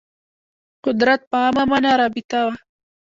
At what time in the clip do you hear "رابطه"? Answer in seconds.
2.01-2.39